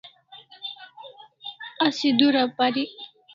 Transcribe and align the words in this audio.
Asi 1.87 2.07
dura 2.19 2.43
parik 2.57 2.91